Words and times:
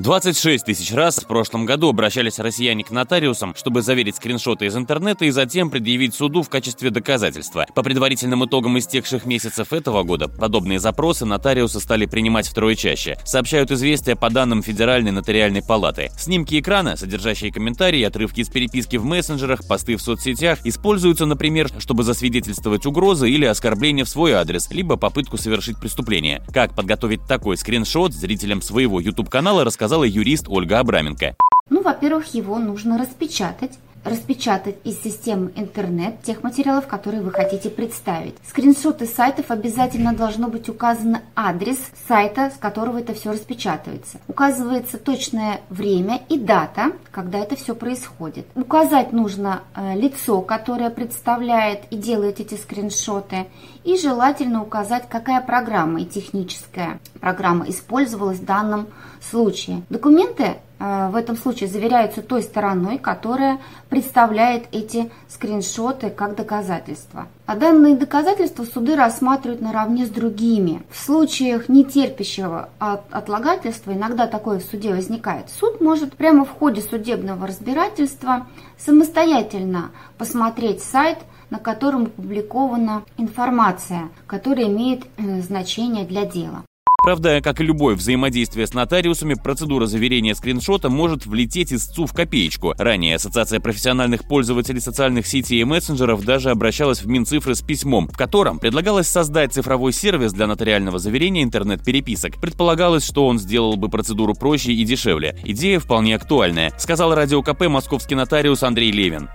26 0.00 0.64
тысяч 0.64 0.94
раз 0.94 1.18
в 1.18 1.26
прошлом 1.26 1.66
году 1.66 1.90
обращались 1.90 2.38
россияне 2.38 2.84
к 2.84 2.90
нотариусам, 2.90 3.54
чтобы 3.54 3.82
заверить 3.82 4.16
скриншоты 4.16 4.64
из 4.64 4.74
интернета 4.74 5.26
и 5.26 5.30
затем 5.30 5.68
предъявить 5.68 6.14
суду 6.14 6.42
в 6.42 6.48
качестве 6.48 6.88
доказательства. 6.88 7.66
По 7.74 7.82
предварительным 7.82 8.46
итогам 8.46 8.78
истекших 8.78 9.26
месяцев 9.26 9.74
этого 9.74 10.02
года, 10.02 10.26
подобные 10.26 10.78
запросы 10.78 11.26
нотариусы 11.26 11.80
стали 11.80 12.06
принимать 12.06 12.48
втрое 12.48 12.76
чаще. 12.76 13.18
Сообщают 13.26 13.72
известия 13.72 14.16
по 14.16 14.30
данным 14.30 14.62
Федеральной 14.62 15.10
нотариальной 15.10 15.62
палаты. 15.62 16.10
Снимки 16.18 16.58
экрана, 16.58 16.96
содержащие 16.96 17.52
комментарии, 17.52 18.02
отрывки 18.02 18.40
из 18.40 18.48
переписки 18.48 18.96
в 18.96 19.04
мессенджерах, 19.04 19.68
посты 19.68 19.96
в 19.96 20.00
соцсетях, 20.02 20.60
используются, 20.64 21.26
например, 21.26 21.68
чтобы 21.78 22.04
засвидетельствовать 22.04 22.86
угрозы 22.86 23.28
или 23.28 23.44
оскорбление 23.44 24.06
в 24.06 24.08
свой 24.08 24.32
адрес, 24.32 24.70
либо 24.70 24.96
попытку 24.96 25.36
совершить 25.36 25.78
преступление. 25.78 26.42
Как 26.54 26.74
подготовить 26.74 27.26
такой 27.28 27.58
скриншот 27.58 28.14
зрителям 28.14 28.62
своего 28.62 28.98
YouTube-канала 28.98 29.62
рассказал 29.62 29.89
рассказала 29.90 30.04
юрист 30.04 30.46
Ольга 30.48 30.78
Абраменко. 30.78 31.34
Ну, 31.68 31.82
во-первых, 31.82 32.32
его 32.32 32.58
нужно 32.60 32.96
распечатать 32.96 33.72
распечатать 34.04 34.76
из 34.84 35.00
системы 35.02 35.52
интернет 35.56 36.22
тех 36.22 36.42
материалов, 36.42 36.86
которые 36.86 37.22
вы 37.22 37.30
хотите 37.30 37.70
представить. 37.70 38.34
Скриншоты 38.48 39.06
сайтов 39.06 39.50
обязательно 39.50 40.14
должно 40.14 40.48
быть 40.48 40.68
указан 40.68 41.18
адрес 41.36 41.78
сайта, 42.08 42.50
с 42.54 42.58
которого 42.58 42.98
это 42.98 43.14
все 43.14 43.32
распечатывается. 43.32 44.18
Указывается 44.28 44.98
точное 44.98 45.60
время 45.68 46.22
и 46.28 46.38
дата, 46.38 46.92
когда 47.10 47.38
это 47.38 47.56
все 47.56 47.74
происходит. 47.74 48.46
Указать 48.54 49.12
нужно 49.12 49.62
э, 49.74 49.96
лицо, 49.96 50.40
которое 50.40 50.90
представляет 50.90 51.84
и 51.90 51.96
делает 51.96 52.40
эти 52.40 52.54
скриншоты, 52.54 53.46
и 53.84 53.96
желательно 53.96 54.62
указать, 54.62 55.08
какая 55.08 55.40
программа 55.40 56.02
и 56.02 56.06
техническая 56.06 57.00
программа 57.20 57.68
использовалась 57.68 58.38
в 58.38 58.44
данном 58.44 58.88
случае. 59.20 59.82
Документы 59.88 60.56
в 60.80 61.14
этом 61.14 61.36
случае 61.36 61.68
заверяются 61.68 62.22
той 62.22 62.42
стороной, 62.42 62.98
которая 62.98 63.58
представляет 63.90 64.64
эти 64.72 65.10
скриншоты 65.28 66.08
как 66.08 66.34
доказательства. 66.36 67.28
А 67.44 67.54
данные 67.54 67.96
доказательства 67.96 68.64
суды 68.64 68.96
рассматривают 68.96 69.60
наравне 69.60 70.06
с 70.06 70.08
другими. 70.08 70.82
В 70.90 70.96
случаях 70.96 71.68
нетерпящего 71.68 72.70
от 72.78 73.02
отлагательства, 73.10 73.92
иногда 73.92 74.26
такое 74.26 74.58
в 74.58 74.64
суде 74.64 74.94
возникает, 74.94 75.50
суд 75.50 75.82
может 75.82 76.14
прямо 76.14 76.44
в 76.46 76.50
ходе 76.50 76.80
судебного 76.80 77.46
разбирательства 77.46 78.46
самостоятельно 78.78 79.90
посмотреть 80.16 80.82
сайт, 80.82 81.18
на 81.50 81.58
котором 81.58 82.04
опубликована 82.04 83.02
информация, 83.18 84.08
которая 84.26 84.66
имеет 84.68 85.04
э, 85.18 85.40
значение 85.40 86.06
для 86.06 86.24
дела. 86.24 86.64
Правда, 87.10 87.40
как 87.40 87.60
и 87.60 87.64
любое 87.64 87.96
взаимодействие 87.96 88.68
с 88.68 88.72
нотариусами, 88.72 89.34
процедура 89.34 89.86
заверения 89.86 90.32
скриншота 90.32 90.90
может 90.90 91.26
влететь 91.26 91.72
истцу 91.72 92.06
в 92.06 92.12
копеечку. 92.12 92.72
Ранее 92.78 93.16
Ассоциация 93.16 93.58
профессиональных 93.58 94.28
пользователей 94.28 94.80
социальных 94.80 95.26
сетей 95.26 95.60
и 95.60 95.64
мессенджеров 95.64 96.24
даже 96.24 96.50
обращалась 96.50 97.02
в 97.02 97.08
Минцифры 97.08 97.56
с 97.56 97.62
письмом, 97.62 98.06
в 98.06 98.16
котором 98.16 98.60
предлагалось 98.60 99.08
создать 99.08 99.52
цифровой 99.52 99.92
сервис 99.92 100.32
для 100.32 100.46
нотариального 100.46 101.00
заверения 101.00 101.42
интернет-переписок. 101.42 102.40
Предполагалось, 102.40 103.04
что 103.04 103.26
он 103.26 103.40
сделал 103.40 103.74
бы 103.74 103.88
процедуру 103.88 104.34
проще 104.34 104.70
и 104.72 104.84
дешевле. 104.84 105.36
Идея 105.42 105.80
вполне 105.80 106.14
актуальная, 106.14 106.72
сказал 106.78 107.12
радио 107.12 107.42
КП 107.42 107.62
московский 107.62 108.14
нотариус 108.14 108.62
Андрей 108.62 108.92
Левин 108.92 109.28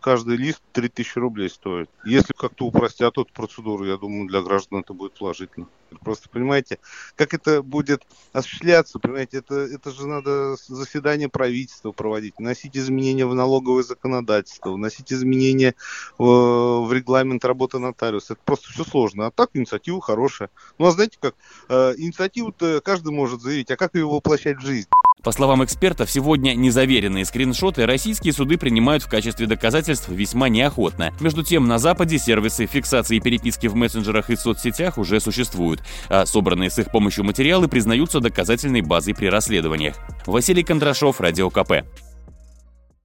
каждый 0.00 0.36
лист 0.36 0.60
3000 0.72 1.18
рублей 1.18 1.50
стоит. 1.50 1.90
Если 2.04 2.32
как-то 2.32 2.66
упростят 2.66 3.12
эту 3.12 3.26
процедуру, 3.32 3.84
я 3.84 3.96
думаю, 3.96 4.28
для 4.28 4.42
граждан 4.42 4.80
это 4.80 4.92
будет 4.92 5.14
положительно. 5.18 5.66
Просто 6.00 6.28
понимаете, 6.28 6.78
как 7.14 7.32
это 7.32 7.62
будет 7.62 8.02
осуществляться, 8.32 8.98
понимаете, 8.98 9.38
это, 9.38 9.54
это 9.54 9.90
же 9.90 10.06
надо 10.06 10.56
заседание 10.66 11.28
правительства 11.28 11.92
проводить, 11.92 12.34
вносить 12.38 12.76
изменения 12.76 13.26
в 13.26 13.34
налоговое 13.34 13.82
законодательство, 13.82 14.72
вносить 14.72 15.12
изменения 15.12 15.74
в, 16.18 16.86
в 16.86 16.92
регламент 16.92 17.44
работы 17.44 17.78
нотариуса. 17.78 18.34
Это 18.34 18.42
просто 18.44 18.72
все 18.72 18.84
сложно. 18.84 19.26
А 19.26 19.30
так 19.30 19.50
инициатива 19.54 20.00
хорошая. 20.00 20.50
Ну 20.78 20.86
а 20.86 20.90
знаете 20.90 21.18
как, 21.20 21.34
э, 21.68 21.94
инициативу-то 21.96 22.80
каждый 22.80 23.12
может 23.12 23.40
заявить, 23.40 23.70
а 23.70 23.76
как 23.76 23.94
ее 23.94 24.06
воплощать 24.06 24.58
в 24.58 24.66
жизнь? 24.66 24.88
По 25.26 25.32
словам 25.32 25.64
экспертов, 25.64 26.08
сегодня 26.08 26.54
незаверенные 26.54 27.24
скриншоты 27.24 27.84
российские 27.84 28.32
суды 28.32 28.56
принимают 28.56 29.02
в 29.02 29.08
качестве 29.08 29.48
доказательств 29.48 30.08
весьма 30.08 30.48
неохотно. 30.48 31.12
Между 31.18 31.42
тем, 31.42 31.66
на 31.66 31.78
Западе 31.78 32.16
сервисы 32.16 32.66
фиксации 32.66 33.18
переписки 33.18 33.66
в 33.66 33.74
мессенджерах 33.74 34.30
и 34.30 34.36
соцсетях 34.36 34.98
уже 34.98 35.18
существуют, 35.18 35.82
а 36.08 36.26
собранные 36.26 36.70
с 36.70 36.78
их 36.78 36.92
помощью 36.92 37.24
материалы 37.24 37.66
признаются 37.66 38.20
доказательной 38.20 38.82
базой 38.82 39.16
при 39.16 39.26
расследованиях. 39.26 39.96
Василий 40.26 40.62
Кондрашов, 40.62 41.20
Радио 41.20 41.50
КП. 41.50 41.82